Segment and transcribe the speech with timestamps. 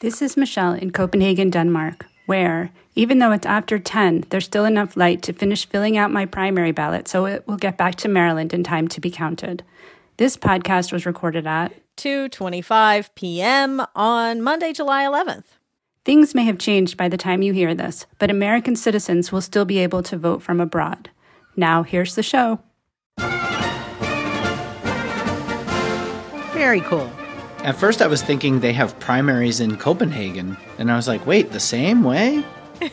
[0.00, 4.94] This is Michelle in Copenhagen, Denmark, where, even though it's after 10, there's still enough
[4.94, 8.52] light to finish filling out my primary ballot so it will get back to Maryland
[8.52, 9.62] in time to be counted.
[10.18, 13.80] This podcast was recorded at 2:25 p.m.
[13.94, 15.44] on Monday, July 11th.
[16.04, 19.64] Things may have changed by the time you hear this, but American citizens will still
[19.64, 21.08] be able to vote from abroad.
[21.56, 22.60] Now, here's the show.
[26.52, 27.10] Very cool.
[27.64, 31.50] At first, I was thinking they have primaries in Copenhagen, and I was like, wait,
[31.52, 32.44] the same way?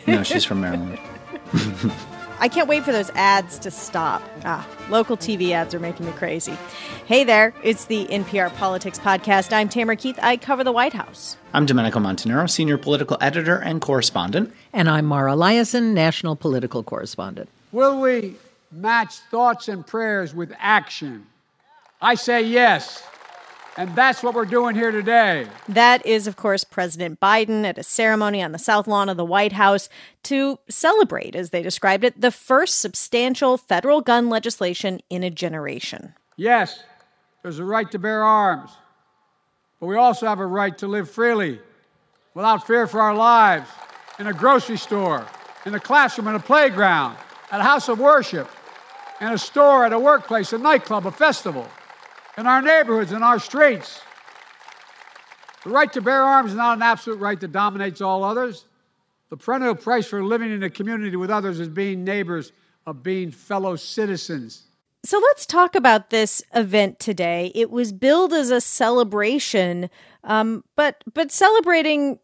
[0.07, 0.97] No, she's from Maryland.
[2.39, 4.21] I can't wait for those ads to stop.
[4.43, 6.57] Ah, local TV ads are making me crazy.
[7.05, 9.53] Hey there, it's the NPR Politics Podcast.
[9.53, 10.17] I'm Tamara Keith.
[10.21, 11.37] I cover the White House.
[11.53, 14.53] I'm Domenico Montanaro, senior political editor and correspondent.
[14.73, 17.47] And I'm Mara Liasson, national political correspondent.
[17.71, 18.35] Will we
[18.71, 21.27] match thoughts and prayers with action?
[22.01, 23.07] I say yes.
[23.75, 25.47] And that's what we're doing here today.
[25.67, 29.25] That is, of course, President Biden at a ceremony on the South Lawn of the
[29.25, 29.89] White House
[30.23, 36.13] to celebrate, as they described it, the first substantial federal gun legislation in a generation.
[36.37, 36.83] Yes,
[37.41, 38.69] there's a right to bear arms,
[39.79, 41.59] but we also have a right to live freely
[42.35, 43.69] without fear for our lives
[44.19, 45.25] in a grocery store,
[45.65, 47.17] in a classroom, in a playground,
[47.51, 48.49] at a house of worship,
[49.19, 51.67] in a store, at a workplace, a nightclub, a festival
[52.37, 54.01] in our neighborhoods, in our streets.
[55.63, 58.65] The right to bear arms is not an absolute right that dominates all others.
[59.29, 62.51] The perennial price for living in a community with others is being neighbors,
[62.85, 64.63] of being fellow citizens.
[65.05, 67.51] So let's talk about this event today.
[67.55, 69.89] It was billed as a celebration,
[70.23, 72.19] um, but but celebrating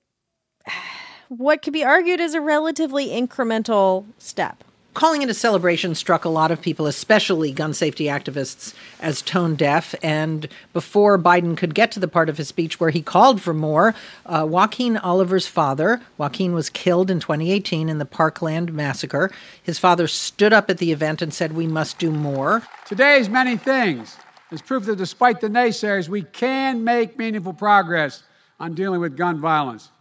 [1.30, 6.30] what could be argued as a relatively incremental step calling it a celebration struck a
[6.30, 9.96] lot of people, especially gun safety activists, as tone deaf.
[10.02, 13.54] And before Biden could get to the part of his speech where he called for
[13.54, 13.94] more,
[14.26, 19.32] uh, Joaquin Oliver's father, Joaquin was killed in 2018 in the Parkland massacre.
[19.62, 22.64] His father stood up at the event and said, We must do more.
[22.86, 24.18] Today's many things
[24.52, 28.24] is proof that despite the naysayers, we can make meaningful progress
[28.60, 29.92] on dealing with gun violence.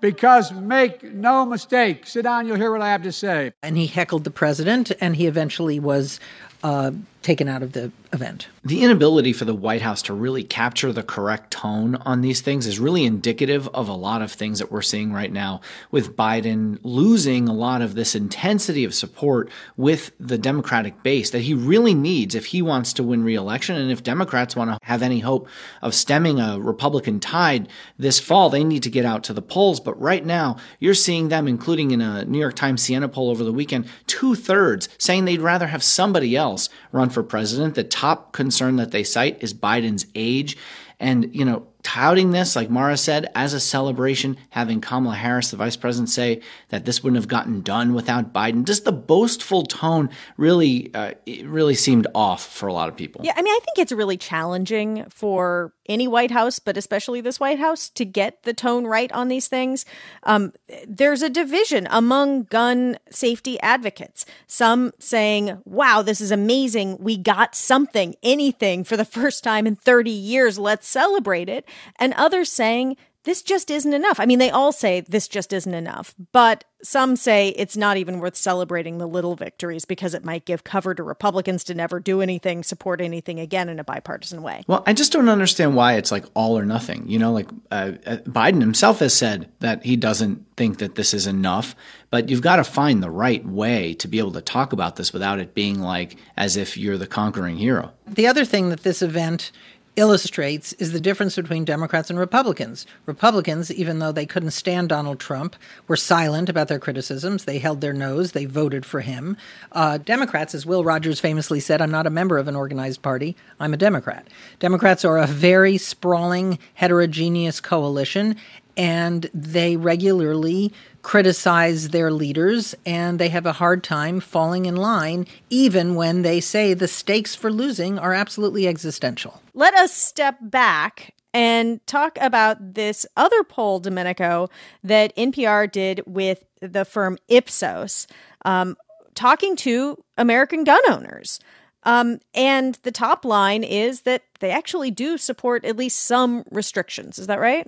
[0.00, 3.52] Because make no mistake, sit down, you'll hear what I have to say.
[3.62, 6.18] And he heckled the president, and he eventually was
[6.62, 8.48] uh, taken out of the event.
[8.64, 12.66] The inability for the White House to really capture the correct tone on these things
[12.66, 15.60] is really indicative of a lot of things that we're seeing right now
[15.90, 21.42] with Biden losing a lot of this intensity of support with the Democratic base that
[21.42, 23.76] he really needs if he wants to win reelection.
[23.76, 25.46] And if Democrats want to have any hope
[25.82, 29.78] of stemming a Republican tide this fall, they need to get out to the polls.
[29.78, 33.44] But right now, you're seeing them, including in a New York Times Siena poll over
[33.44, 36.49] the weekend, two thirds saying they'd rather have somebody else
[36.92, 37.74] run for president.
[37.74, 40.56] The top concern that they cite is Biden's age.
[40.98, 45.56] And, you know, touting this, like Mara said, as a celebration, having Kamala Harris, the
[45.56, 48.64] vice president, say that this wouldn't have gotten done without Biden.
[48.64, 51.12] Just the boastful tone really, uh,
[51.44, 53.22] really seemed off for a lot of people.
[53.24, 57.40] Yeah, I mean, I think it's really challenging for any White House, but especially this
[57.40, 59.84] White House, to get the tone right on these things.
[60.22, 60.52] Um,
[60.86, 64.24] there's a division among gun safety advocates.
[64.46, 66.98] Some saying, "Wow, this is amazing!
[67.00, 70.58] We got something, anything for the first time in 30 years.
[70.58, 71.66] Let's celebrate it."
[71.96, 74.18] And others saying this just isn't enough.
[74.18, 78.18] I mean, they all say this just isn't enough, but some say it's not even
[78.18, 82.22] worth celebrating the little victories because it might give cover to Republicans to never do
[82.22, 84.62] anything, support anything again in a bipartisan way.
[84.66, 87.06] Well, I just don't understand why it's like all or nothing.
[87.08, 91.12] You know, like uh, uh Biden himself has said that he doesn't think that this
[91.12, 91.76] is enough,
[92.08, 95.12] but you've got to find the right way to be able to talk about this
[95.12, 97.92] without it being like as if you're the conquering hero.
[98.06, 99.52] The other thing that this event
[99.96, 102.86] illustrates is the difference between Democrats and Republicans.
[103.06, 105.56] Republicans, even though they couldn't stand Donald Trump,
[105.88, 107.44] were silent about their criticisms.
[107.44, 108.32] They held their nose.
[108.32, 109.36] They voted for him.
[109.72, 113.36] Uh, Democrats, as Will Rogers famously said, I'm not a member of an organized party.
[113.58, 114.28] I'm a Democrat.
[114.58, 118.36] Democrats are a very sprawling, heterogeneous coalition,
[118.76, 120.72] and they regularly
[121.02, 126.40] criticize their leaders and they have a hard time falling in line, even when they
[126.40, 129.40] say the stakes for losing are absolutely existential.
[129.54, 134.50] Let us step back and talk about this other poll, Domenico,
[134.82, 138.06] that NPR did with the firm Ipsos,
[138.44, 138.76] um,
[139.14, 141.40] talking to American gun owners.
[141.84, 147.18] Um, and the top line is that they actually do support at least some restrictions.
[147.18, 147.66] Is that right?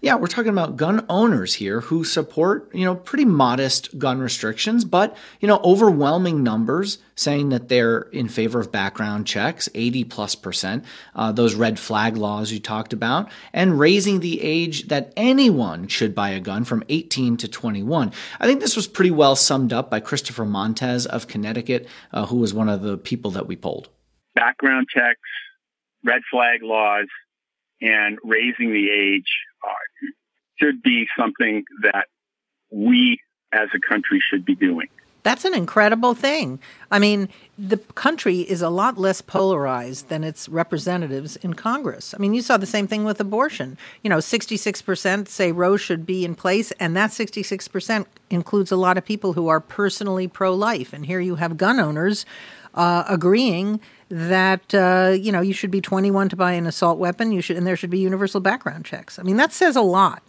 [0.00, 4.84] Yeah, we're talking about gun owners here who support, you know, pretty modest gun restrictions,
[4.84, 10.34] but, you know, overwhelming numbers saying that they're in favor of background checks, 80 plus
[10.34, 10.84] percent,
[11.14, 16.14] uh, those red flag laws you talked about, and raising the age that anyone should
[16.14, 18.12] buy a gun from 18 to 21.
[18.40, 22.36] I think this was pretty well summed up by Christopher Montez of Connecticut, uh, who
[22.36, 23.88] was one of the people that we polled.
[24.34, 25.20] Background checks,
[26.04, 27.06] red flag laws,
[27.80, 29.28] and raising the age
[30.62, 32.06] should be something that
[32.70, 33.18] we
[33.52, 34.88] as a country should be doing.
[35.24, 36.58] That's an incredible thing.
[36.90, 42.12] I mean, the country is a lot less polarized than its representatives in Congress.
[42.12, 43.78] I mean, you saw the same thing with abortion.
[44.02, 48.98] You know, 66% say Roe should be in place, and that 66% includes a lot
[48.98, 50.92] of people who are personally pro life.
[50.92, 52.26] And here you have gun owners
[52.74, 57.32] uh, agreeing that uh, you know you should be 21 to buy an assault weapon.
[57.32, 59.18] You should, and there should be universal background checks.
[59.18, 60.22] I mean, that says a lot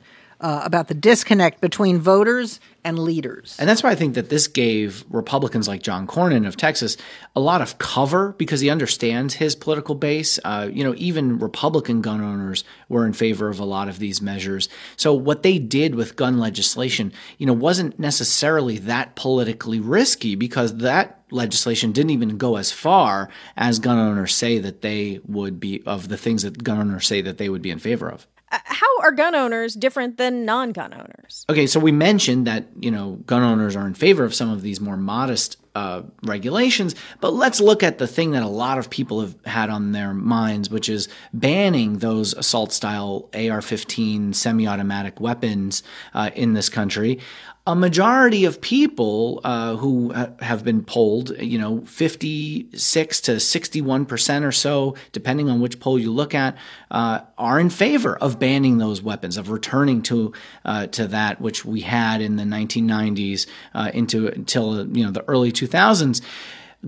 [0.43, 3.55] uh, about the disconnect between voters and leaders.
[3.57, 6.97] And that's why I think that this gave Republicans like John Cornyn of Texas
[7.33, 10.39] a lot of cover because he understands his political base.
[10.43, 14.21] Uh, you know, even Republican gun owners were in favor of a lot of these
[14.21, 14.67] measures.
[14.97, 20.75] So what they did with gun legislation, you know, wasn't necessarily that politically risky because
[20.77, 25.81] that legislation didn't even go as far as gun owners say that they would be
[25.85, 28.27] of the things that gun owners say that they would be in favor of.
[28.53, 31.43] Uh, how are gun owners different than non-gun owners?
[31.49, 34.61] Okay, so we mentioned that you know gun owners are in favor of some of
[34.61, 38.91] these more modest uh, regulations, but let's look at the thing that a lot of
[38.91, 45.81] people have had on their minds, which is banning those assault-style AR-15 semi-automatic weapons
[46.13, 47.19] uh, in this country
[47.65, 54.05] a majority of people uh, who ha- have been polled, you know, 56 to 61
[54.05, 56.57] percent or so, depending on which poll you look at,
[56.91, 60.33] uh, are in favor of banning those weapons, of returning to
[60.65, 65.23] uh, to that which we had in the 1990s uh, into until you know the
[65.29, 66.21] early 2000s.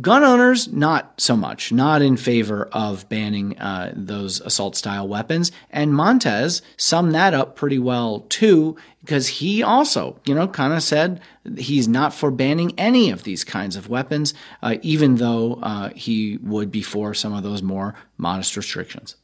[0.02, 5.54] Gun owners, not so much, not in favor of banning uh, those assault style weapons.
[5.70, 10.84] And Montez summed that up pretty well too, because he also, you know, kind of
[10.84, 11.22] said
[11.58, 16.40] he's not for banning any of these kinds of weapons, uh, even though uh, he
[16.44, 19.16] would be for some of those more modest restrictions.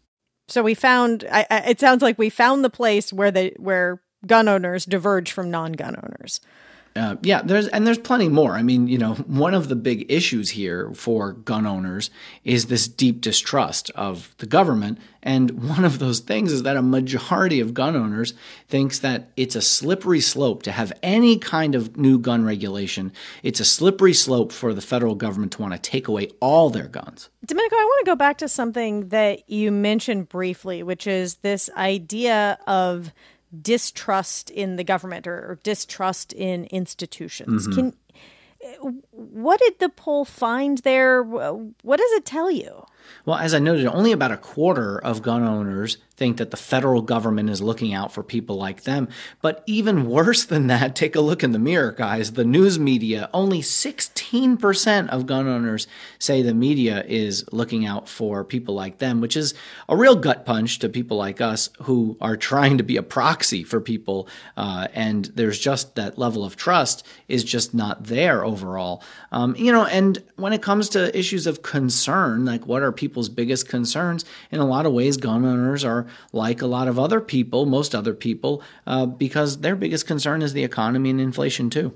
[0.48, 1.26] So we found.
[1.30, 5.52] I, it sounds like we found the place where they where gun owners diverge from
[5.52, 6.40] non-gun owners.
[6.96, 8.54] Uh, yeah, there's and there's plenty more.
[8.54, 12.10] I mean, you know, one of the big issues here for gun owners
[12.44, 16.82] is this deep distrust of the government, and one of those things is that a
[16.82, 18.34] majority of gun owners
[18.68, 23.14] thinks that it's a slippery slope to have any kind of new gun regulation.
[23.42, 26.88] It's a slippery slope for the federal government to want to take away all their
[26.88, 27.30] guns.
[27.46, 31.70] Domenico, I want to go back to something that you mentioned briefly, which is this
[31.78, 33.14] idea of
[33.60, 37.68] distrust in the government or, or distrust in institutions.
[37.68, 37.76] Mm-hmm.
[37.76, 37.94] Can
[39.12, 41.24] what did the poll find there?
[41.24, 42.86] What does it tell you?
[43.26, 47.02] Well, as I noted, only about a quarter of gun owners think that the federal
[47.02, 49.08] government is looking out for people like them.
[49.42, 52.34] But even worse than that, take a look in the mirror, guys.
[52.34, 55.88] The news media, only 16% of gun owners
[56.20, 59.56] say the media is looking out for people like them, which is
[59.90, 63.64] a real gut punch to people like us who are trying to be a proxy
[63.64, 64.28] for people.
[64.56, 69.02] Uh, and there's just that level of trust is just not there overall.
[69.32, 73.30] Um, you know, and when it comes to issues of concern, like what are people's
[73.30, 74.24] biggest concerns?
[74.52, 77.94] In a lot of ways, gun owners are like a lot of other people, most
[77.94, 81.94] other people, uh, because their biggest concern is the economy and inflation too.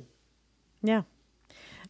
[0.81, 1.03] Yeah.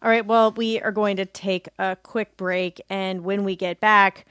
[0.02, 0.26] All right.
[0.26, 2.82] Well, we are going to take a quick break.
[2.90, 4.26] And when we get back,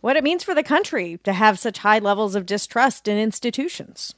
[0.00, 4.14] what it means for the country to have such high levels of distrust in institutions.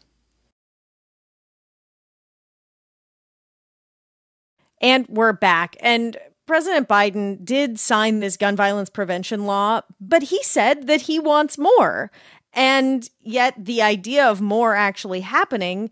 [4.81, 5.77] And we're back.
[5.81, 6.17] And
[6.47, 11.59] President Biden did sign this gun violence prevention law, but he said that he wants
[11.59, 12.11] more.
[12.53, 15.91] And yet, the idea of more actually happening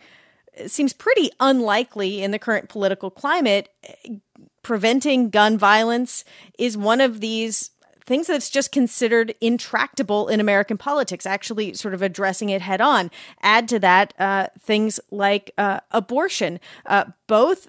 [0.67, 3.69] seems pretty unlikely in the current political climate.
[4.63, 6.25] Preventing gun violence
[6.59, 7.71] is one of these
[8.05, 13.11] things that's just considered intractable in American politics, actually sort of addressing it head on.
[13.43, 17.69] Add to that uh, things like uh, abortion, uh, both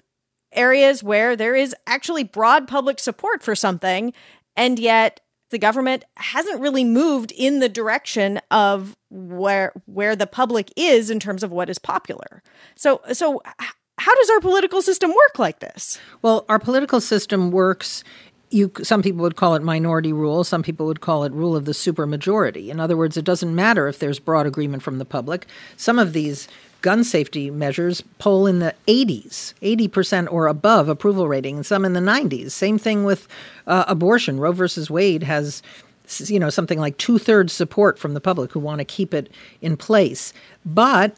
[0.52, 4.12] areas where there is actually broad public support for something,
[4.56, 5.20] and yet
[5.50, 11.20] the government hasn't really moved in the direction of where where the public is in
[11.20, 12.42] terms of what is popular.
[12.76, 13.42] So so
[13.98, 15.98] how does our political system work like this?
[16.22, 18.02] Well, our political system works
[18.50, 21.64] you some people would call it minority rule some people would call it rule of
[21.66, 25.46] the supermajority in other words it doesn't matter if there's broad agreement from the public
[25.76, 26.48] some of these
[26.82, 31.92] gun safety measures poll in the 80s, 80% or above approval rating, and some in
[31.92, 32.50] the 90s.
[32.50, 33.28] Same thing with
[33.66, 34.40] uh, abortion.
[34.40, 35.62] Roe versus Wade has
[36.18, 39.30] you know something like two thirds support from the public who want to keep it
[39.60, 40.32] in place.
[40.64, 41.16] But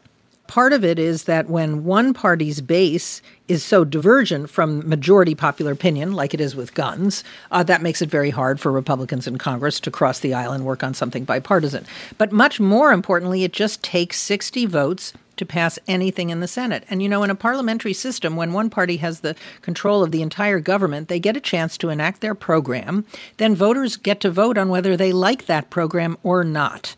[0.52, 5.72] part of it is that when one party's base is so divergent from majority popular
[5.72, 9.38] opinion, like it is with guns, uh, that makes it very hard for Republicans in
[9.38, 11.86] Congress to cross the aisle and work on something bipartisan.
[12.18, 16.84] But much more importantly, it just takes 60 votes to pass anything in the Senate.
[16.90, 20.20] And you know, in a parliamentary system, when one party has the control of the
[20.20, 23.06] entire government, they get a chance to enact their program.
[23.38, 26.94] Then voters get to vote on whether they like that program or not.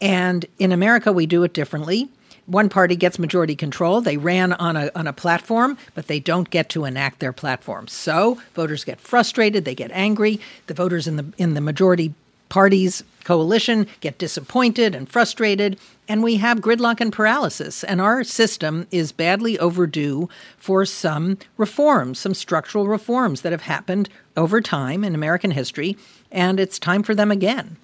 [0.00, 2.08] And in America, we do it differently
[2.46, 4.00] one party gets majority control.
[4.00, 7.88] They ran on a, on a platform, but they don't get to enact their platform.
[7.88, 10.40] So voters get frustrated, they get angry.
[10.66, 12.14] The voters in the in the majority
[12.48, 17.82] parties coalition get disappointed and frustrated, and we have gridlock and paralysis.
[17.82, 24.08] And our system is badly overdue for some reforms, some structural reforms that have happened
[24.36, 25.96] over time in American history,
[26.30, 27.76] and it's time for them again.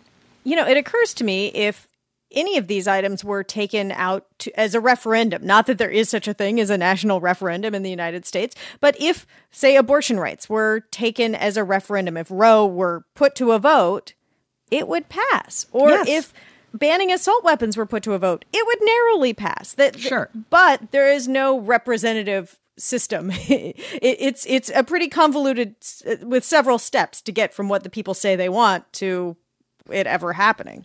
[0.44, 1.88] You know, it occurs to me if
[2.32, 5.44] any of these items were taken out to, as a referendum.
[5.44, 8.54] Not that there is such a thing as a national referendum in the United States,
[8.80, 13.52] but if, say, abortion rights were taken as a referendum, if Roe were put to
[13.52, 14.14] a vote,
[14.70, 15.66] it would pass.
[15.72, 16.08] Or yes.
[16.08, 16.34] if
[16.72, 19.75] banning assault weapons were put to a vote, it would narrowly pass.
[19.75, 23.30] That sure, but there is no representative system.
[23.34, 25.75] it, it's it's a pretty convoluted
[26.06, 29.37] uh, with several steps to get from what the people say they want to
[29.90, 30.84] it ever happening.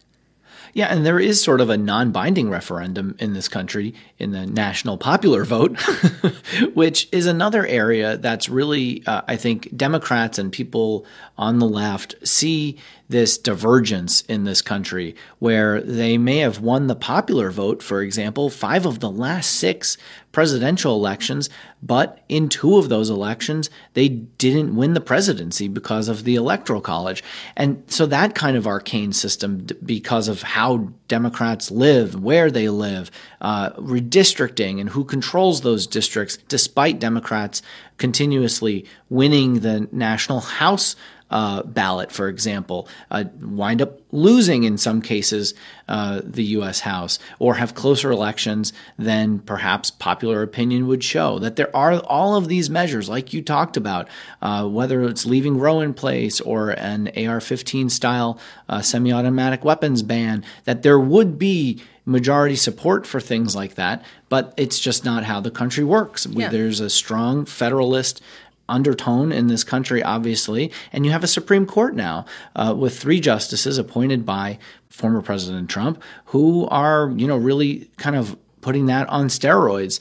[0.74, 4.46] Yeah, and there is sort of a non binding referendum in this country in the
[4.46, 5.80] national popular vote,
[6.74, 11.06] which is another area that's really, uh, I think, Democrats and people
[11.38, 16.96] on the left see this divergence in this country where they may have won the
[16.96, 19.98] popular vote, for example, five of the last six
[20.32, 21.50] presidential elections,
[21.82, 26.82] but in two of those elections, they didn't win the presidency because of the electoral
[26.82, 27.24] college.
[27.56, 33.12] And so that kind of arcane system, because of how Democrats live, where they live,
[33.40, 37.62] uh, redistricting, and who controls those districts, despite Democrats
[37.98, 40.98] continuously winning the national House
[41.32, 45.53] uh, ballot, for example, uh, wind up losing in some cases
[45.88, 46.82] uh, the U.S.
[46.82, 51.39] House, or have closer elections than perhaps popular opinion would show.
[51.39, 54.08] That there are all of these measures, like you talked about,
[54.41, 58.39] uh, whether it's leaving Roe in place or an AR-15 style
[58.70, 64.53] uh, semi-automatic weapons ban, that there would be majority support for things like that, but
[64.58, 66.27] it's just not how the country works.
[66.27, 66.50] Yeah.
[66.50, 68.22] There's a strong federalist
[68.68, 70.72] undertone in this country, obviously.
[70.92, 75.70] And you have a Supreme Court now uh, with three justices appointed by former President
[75.70, 80.00] Trump who are, you know, really kind of putting that on steroids.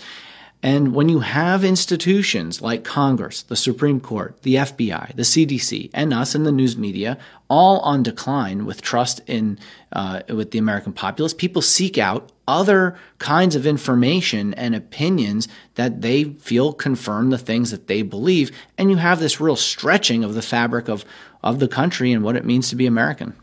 [0.62, 6.14] And when you have institutions like Congress, the Supreme Court, the FBI, the CDC, and
[6.14, 7.18] us in the news media
[7.50, 9.58] all on decline with trust in
[9.92, 16.02] uh, with the American populace, people seek out other kinds of information and opinions that
[16.02, 20.34] they feel confirm the things that they believe, and you have this real stretching of
[20.34, 21.04] the fabric of
[21.42, 23.34] of the country and what it means to be American.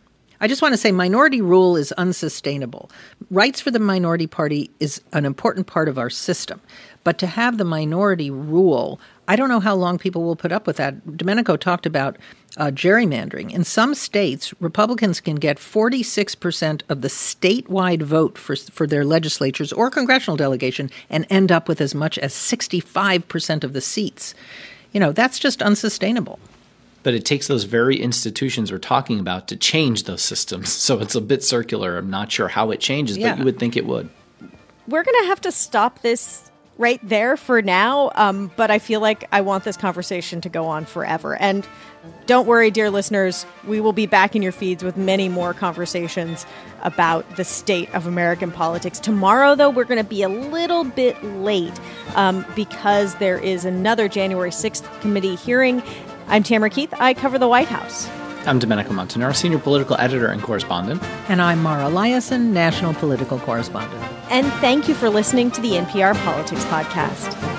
[0.44, 2.90] I just want to say minority rule is unsustainable.
[3.30, 6.62] Rights for the minority party is an important part of our system.
[7.04, 10.68] But to have the minority rule, I don't know how long people will put up
[10.68, 11.18] with that.
[11.18, 12.18] Domenico talked about
[12.58, 13.52] uh, gerrymandering.
[13.52, 19.72] In some states, Republicans can get 46% of the statewide vote for, for their legislatures
[19.72, 24.36] or congressional delegation and end up with as much as 65% of the seats.
[24.92, 26.40] You know, that's just unsustainable.
[27.04, 30.72] But it takes those very institutions we're talking about to change those systems.
[30.82, 31.98] So it's a bit circular.
[31.98, 33.32] I'm not sure how it changes, yeah.
[33.32, 34.10] but you would think it would.
[34.88, 36.51] We're going to have to stop this
[36.82, 38.12] right there for now.
[38.16, 41.36] Um, but I feel like I want this conversation to go on forever.
[41.36, 41.66] And
[42.26, 46.46] don't worry, dear listeners, we will be back in your feeds with many more conversations
[46.82, 49.00] about the state of American politics.
[49.00, 51.80] Tomorrow, though, we're going to be a little bit late
[52.16, 55.84] um, because there is another January 6th committee hearing.
[56.28, 56.94] I'm Tamara Keith.
[56.98, 58.10] I cover the White House.
[58.48, 61.04] I'm Domenico Montanaro, senior political editor and correspondent.
[61.30, 64.21] And I'm Mara Liasson, national political correspondent.
[64.32, 67.51] And thank you for listening to the NPR Politics Podcast.